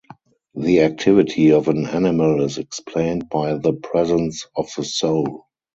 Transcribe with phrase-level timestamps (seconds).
[0.55, 5.45] The activity of an animal is explained by the presence of the soul.